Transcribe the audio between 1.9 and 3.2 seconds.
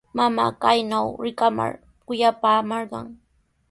kuyapaamarqan.